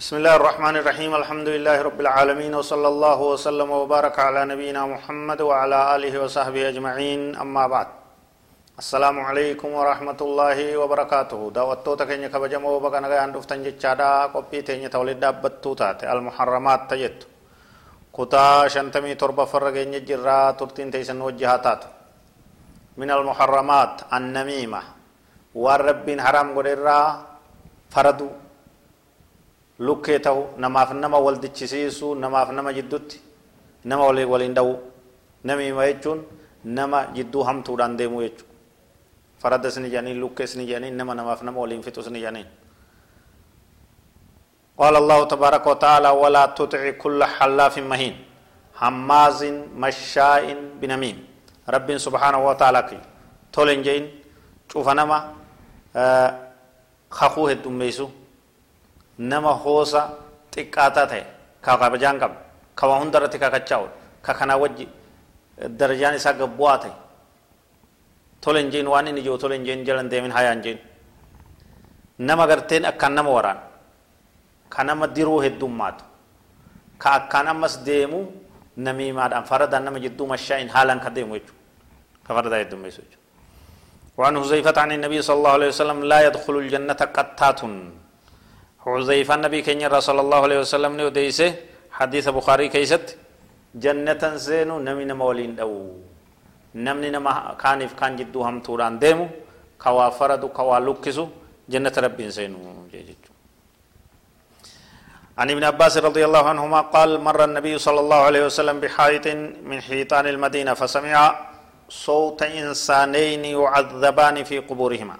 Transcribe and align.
بسم 0.00 0.14
الله 0.16 0.34
الرحمن 0.40 0.74
الرحيم. 0.76 1.12
الحمد 1.20 1.48
لله 1.54 1.76
رب 1.88 2.00
العالمين 2.00 2.52
وصلى 2.54 2.88
الله 2.88 3.18
وسلم 3.32 3.68
وبارك 3.70 4.16
على 4.18 4.40
نبينا 4.52 4.82
محمد 4.94 5.40
وعلى 5.40 5.78
آله 5.96 6.12
وصحبه 6.22 6.62
أجمعين. 6.72 7.20
أما 7.44 7.64
بعد 7.74 7.88
السلام 8.82 9.16
عليكم 9.28 9.68
ورحمة 9.78 10.20
الله 10.26 10.58
وبركاته. 10.80 11.40
دعوتو 11.56 11.92
تكيني 12.00 12.28
كبجمو 12.28 12.78
بغانا 12.84 13.08
غيان 13.08 13.32
دفتن 13.32 13.62
جتشادا 13.64 14.10
قبي 14.34 14.58
تيني 14.66 14.88
تولد 14.88 15.20
دابتو 15.20 15.70
تاتي. 15.74 16.04
المحرمات 16.12 16.80
تجت 18.12 18.16
كتا 18.16 18.68
شنتمي 18.68 19.14
تربة 19.14 19.44
فرقيني 19.44 20.00
جرا 20.08 20.50
ترتين 20.58 20.90
تيسن 20.92 21.20
وجهاتات 21.20 21.82
من 23.00 23.10
المحرمات 23.10 23.94
النميمة 24.16 24.82
والربين 25.62 26.18
حرام 26.24 26.48
قرر 26.56 26.88
فردو 27.94 28.28
lukkee 29.82 30.18
ta'u 30.22 30.54
namaaf 30.62 30.92
nama 30.94 31.18
wal 31.18 31.38
dichisiisu 31.42 32.14
namaaf 32.14 32.48
nama 32.52 32.70
jiddutti 32.76 33.18
nama 33.84 34.06
waliin 34.06 34.54
dha'u 34.54 34.72
namiima 35.44 35.86
jechuun 35.90 36.20
nama 36.64 36.98
jidduu 37.16 37.42
hamtuudhaan 37.48 37.96
deemu 37.98 38.22
jechuudha 38.22 38.52
farada 39.42 39.70
sini 39.74 39.90
jedhanii 39.90 40.14
lukkee 40.22 40.46
sini 40.46 40.66
jedhanii 40.70 40.90
nama 41.00 41.14
namaaf 41.14 41.42
nama 41.42 41.58
waliin 41.60 41.82
fixu 41.82 42.02
sini 42.06 42.20
jedhanii 42.20 42.46
قال 44.80 44.94
الله 44.96 45.18
تبارك 45.24 45.64
وتعالى 45.66 46.10
ولا 46.22 46.44
تطع 46.58 46.82
كل 47.02 47.20
حلاف 47.24 47.74
مهين 47.78 48.14
هماز 48.82 49.40
مشاء 49.82 50.44
بنميم. 50.80 51.18
رب 51.74 51.88
سبحانه 52.06 52.40
وتعالى 52.48 52.80
كي 52.88 52.98
تولن 53.52 53.82
جين 53.86 54.04
شوف 54.72 54.88
نما 54.88 55.18
آه، 55.96 56.30
خخوه 57.10 57.52
الدميسو 57.52 58.08
نما 59.30 59.52
خوصا 59.62 60.02
تكاتا 60.52 61.04
ته 61.10 61.22
كاقا 61.64 61.88
بجان 61.92 62.16
كب 62.20 62.32
كوا 62.78 62.96
هندر 63.02 63.26
تكا 63.32 63.48
كچاو 63.54 63.84
وجي 64.62 64.86
درجاني 65.78 66.18
ساق 66.18 66.40
بوا 66.58 66.76
ته. 66.82 66.92
تولنجين 68.42 68.86
واني 68.92 69.10
نجو 69.12 69.36
تولن 69.36 69.62
جلن 69.86 70.08
ديمين 70.12 70.32
حيان 70.36 70.60
جين 70.64 70.78
نما 72.28 72.44
غرتين 72.50 72.84
اکان 72.90 73.12
نما 73.14 73.30
وران 73.36 73.58
nama 74.84 75.06
diruu 75.06 75.40
heddummaatu. 75.40 76.04
Ka 76.98 77.10
akkaan 77.18 77.48
ammas 77.48 77.78
deemu 77.86 78.42
namiimaadhaan 78.76 79.44
faradaan 79.44 79.84
nama 79.84 79.98
jidduu 80.00 80.26
mashaa'in 80.26 80.68
haalaan 80.72 81.00
ka 81.00 81.10
deemu 81.10 81.36
jechuudha 81.36 81.60
ka 82.26 82.30
faradaa 82.34 82.60
heddummeessu 82.64 83.02
jechuudha 83.02 83.20
وعن 84.12 84.36
حذيفة 84.44 84.76
عن 84.76 84.92
النبي 84.92 85.18
صلى 85.24 85.36
الله 85.40 85.54
عليه 85.56 85.70
وسلم 85.72 85.98
لا 86.04 86.18
يدخل 86.28 86.54
الجنة 86.62 87.00
قتات 87.16 87.60
حذيفة 88.84 89.34
النبي 89.34 89.58
كنيا 89.64 89.88
صلى 89.88 90.20
الله 90.20 90.40
عليه 90.46 90.58
وسلم 90.68 90.92
نيو 91.00 91.08
ديسه 91.08 91.48
حديث 91.96 92.28
بخاري 92.28 92.68
كيست 92.68 93.16
جنة 93.72 94.22
سينو 94.36 94.84
نمي 94.84 95.04
نما 95.08 95.24
ولين 95.24 95.56
دو 95.56 95.96
نمني 96.76 97.08
نما 97.16 97.56
كانف 97.56 97.92
كان 97.96 98.12
جدو 98.20 98.44
هم 98.44 98.60
توران 98.60 99.00
ديمو 99.00 99.26
كوا 99.80 100.06
فردو 100.12 100.48
كوا 100.52 100.78
لوكسو 100.86 101.24
جنة 101.72 101.96
ربين 102.04 102.30
سينو 102.36 102.60
عن 105.38 105.50
ابن 105.50 105.64
عباس 105.64 105.96
رضي 105.96 106.24
الله 106.24 106.48
عنهما 106.48 106.80
قال 106.80 107.20
مر 107.20 107.44
النبي 107.44 107.78
صلى 107.78 108.00
الله 108.00 108.16
عليه 108.16 108.46
وسلم 108.46 108.80
بحائط 108.80 109.26
من 109.64 109.80
حيطان 109.80 110.26
المدينة 110.26 110.74
فسمع 110.74 111.40
صوت 111.88 112.42
إنسانين 112.42 113.44
يعذبان 113.44 114.44
في 114.44 114.58
قبورهما. 114.58 115.16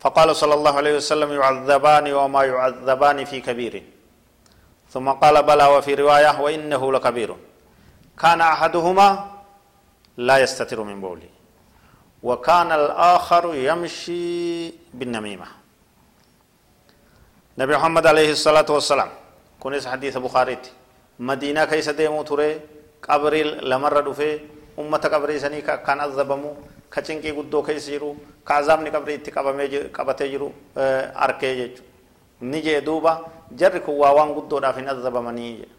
فقال 0.00 0.36
صلى 0.36 0.54
الله 0.54 0.76
عليه 0.76 0.96
وسلم 0.96 1.32
يعذبان 1.32 2.12
وما 2.12 2.44
يعذبان 2.44 3.24
في 3.24 3.40
كبير 3.40 3.82
ثم 4.90 5.08
قال 5.08 5.42
بلى 5.42 5.66
وفي 5.66 5.94
رواية 5.94 6.40
وإنه 6.40 6.92
لكبير. 6.92 7.36
كان 8.18 8.40
أحدهما 8.40 9.30
لا 10.16 10.38
يستتر 10.38 10.82
من 10.82 11.00
بوله 11.00 11.30
وكان 12.22 12.72
الآخر 12.72 13.54
يمشي 13.54 14.70
بالنميمة. 14.94 15.61
نبي 17.58 17.72
محمد 17.76 18.06
عليه 18.06 18.30
الصلاة 18.32 18.68
والسلام 18.76 19.10
كنس 19.60 19.86
حديث 19.86 20.16
بخاري 20.16 20.58
مدينة 21.20 21.64
كيس 21.64 21.88
ديمو 21.92 22.22
تري 22.22 22.60
قبر 23.08 23.34
لمر 23.70 24.00
دفه 24.08 24.40
أمة 24.78 25.04
قبر 25.12 25.28
سني 25.38 25.60
كان 25.60 26.00
أذبمو 26.00 26.52
ka 26.92 27.00
cinqii 27.00 27.32
guddoo 27.32 27.62
keessa 27.64 27.90
jiru 27.90 28.16
ka 28.44 28.56
azaabni 28.60 28.90
qabrii 28.92 29.16
itti 29.16 29.30
qabamee 29.32 29.88
qabatee 29.96 30.28
jiru 30.28 30.52
arkee 31.24 31.52
jechuudha 31.56 31.88
ni 32.42 32.60
jee 32.60 32.80
duuba 32.84 33.12
jarri 33.56 33.80
kun 33.80 33.96
waa 33.96 34.12
waan 34.12 34.34
guddoodhaaf 34.36 34.76
hin 34.76 34.88
azabamanii 34.92 35.52
jedha 35.60 35.72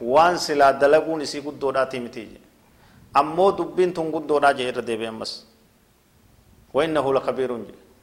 waan 0.00 0.38
silaa 0.38 0.72
dalaguun 0.72 1.20
isii 1.22 1.42
guddoodhaati 1.46 2.00
miti 2.00 2.24
jedha 2.26 2.40
ammoo 3.14 3.52
dubbiin 3.52 3.92
tun 3.94 4.10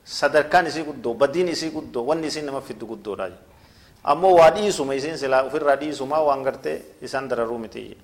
sadarkaan 0.03 0.67
isii 0.67 0.83
guddoo 0.83 1.13
badiin 1.13 1.47
isii 1.55 1.69
guddoo 1.71 2.05
wanni 2.09 2.27
isiin 2.27 2.45
nama 2.45 2.61
fiddu 2.61 2.85
guddoodha 2.91 3.29
ammoo 4.03 4.35
waa 4.39 4.51
dhiisuma 4.55 4.93
isiin 4.99 5.17
silaa 5.17 5.43
ofirraa 5.49 5.75
dhiisumaa 5.81 6.21
waan 6.27 6.43
gartee 6.43 6.77
isaan 7.01 7.29
dararuu 7.29 7.57
miti 7.65 7.97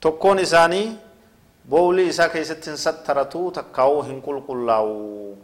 tokkoon 0.00 0.38
isaanii 0.38 0.86
bowli 1.70 2.08
isaa 2.08 2.28
keessatti 2.34 2.70
hin 2.70 2.78
sattaratuu 2.86 3.50
takkaa'uu 3.60 4.02
hin 4.08 4.22
qulqullaa'u 4.22 5.36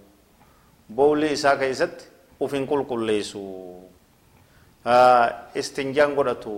bowli 0.96 1.32
isaa 1.32 1.56
keessatti 1.56 2.04
uf 2.40 2.52
hin 2.52 2.66
qulqulleessu 2.66 3.42
istinjaan 5.54 6.14
godhatu 6.18 6.54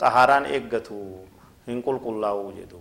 xahaaraan 0.00 0.46
eeggatu 0.56 0.98
hin 1.66 1.82
qulqullaa'u 1.86 2.52
jedhu 2.58 2.80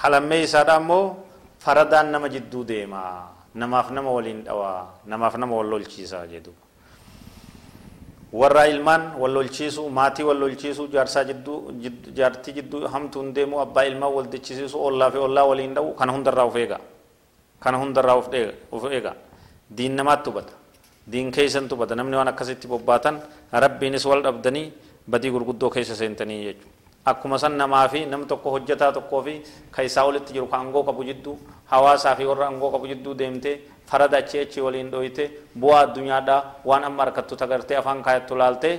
kalammee 0.00 0.42
isaadha 0.48 0.74
ammoo 0.80 1.04
faradaan 1.64 2.10
nama 2.12 2.28
jidduu 2.34 2.64
deema 2.68 3.02
namaaf 3.54 3.90
nama 3.90 4.10
waliin 4.10 4.44
dhawaa 4.44 5.02
namaaf 5.06 5.36
nama 5.36 5.56
wal 5.56 5.68
lolchiisaa 5.74 6.26
jedhu 6.26 6.52
warra 8.32 8.64
ilmaan 8.72 9.02
wal 9.20 9.32
lolchiisu 9.36 9.88
maatii 9.98 10.24
wal 10.28 10.38
lolchiisu 10.40 10.88
jaarsaa 10.94 11.24
jidduu 11.30 11.58
jaartii 12.16 12.54
jidduu 12.58 12.88
hamtuun 12.94 13.34
deemu 13.34 13.60
abbaa 13.60 13.84
ilmaa 13.90 14.08
wal 14.16 14.28
dichisiisu 14.32 14.84
ollaa 14.86 15.10
fi 15.10 15.18
ollaa 15.18 15.44
waliin 15.50 15.74
dha'u 15.74 15.94
kana 16.00 16.12
hundarraa 16.16 16.46
of 16.50 16.56
eega 16.56 16.78
kana 17.60 17.78
hundarraa 17.78 18.16
of 18.16 18.84
eega 18.90 19.14
diin 19.76 19.96
namaatti 20.00 20.30
hubata 20.30 20.52
diin 21.12 21.30
keessan 21.30 21.68
hubata 21.70 21.94
namni 21.94 22.16
waan 22.16 22.28
akkasitti 22.32 22.68
bobbaatan 22.68 23.20
rabbiinis 23.64 24.06
wal 24.06 24.22
dhabdanii 24.28 24.72
badii 25.10 25.30
gurguddoo 25.30 25.70
keessa 25.70 25.96
seentanii 25.96 26.44
jechuudha. 26.44 26.82
akkuma 27.04 27.38
san 27.38 27.56
namaa 27.58 27.88
fi 27.88 28.06
nam 28.06 28.26
tokko 28.30 28.50
hojjetaa 28.50 28.92
tokkoo 28.92 29.22
fi 29.22 29.42
ka 29.70 29.82
isaa 29.82 30.06
jiru 30.32 30.46
ka 30.46 30.58
qabu 30.88 31.04
jidduu 31.04 31.38
hawaasaa 31.72 32.14
fi 32.18 32.24
warra 32.30 32.46
angoo 32.52 32.70
qabu 32.74 32.86
jidduu 32.92 33.14
deemtee 33.20 33.56
farada 33.90 34.16
achi 34.22 34.38
achi 34.44 34.60
waliin 34.66 34.90
dhoyte 34.94 35.24
bu'aa 35.60 35.80
addunyaadhaa 35.86 36.40
waan 36.68 36.84
amma 36.88 37.02
harkattu 37.04 37.34
tagartee 37.42 37.76
afaan 37.82 38.02
kaayattu 38.06 38.34
laaltee 38.42 38.74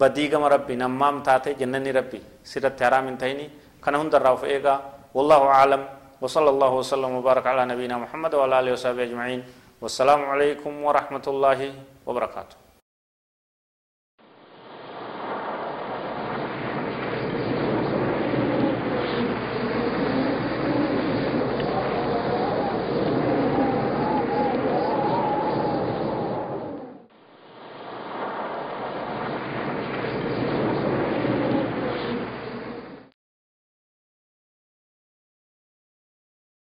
badii 0.00 0.28
gama 0.32 0.48
rabbi 0.54 0.76
nammaam 0.84 1.22
taate 1.26 1.50
jannanni 1.60 1.92
rabbi 1.98 2.18
sirratti 2.50 2.84
haraam 2.84 3.06
hin 3.10 3.18
tahini 3.22 3.46
kana 3.84 3.98
hundarraa 4.02 4.32
of 4.38 4.44
eegaa 4.54 4.78
wallahu 5.16 5.48
aclam 5.58 5.84
وصلى 6.22 6.50
الله 6.54 6.72
وسلم 6.86 7.10
وبارك 7.18 7.46
على 7.50 7.62
نبينا 7.74 7.96
محمد 8.06 8.32
وعلى 8.38 8.54
اله 8.60 8.72
وصحبه 8.78 9.02
اجمعين 9.10 9.40
والسلام 9.82 10.20
عليكم 10.32 10.72
ورحمه 10.86 11.26
الله 11.32 11.60
وبركاته 12.06 12.61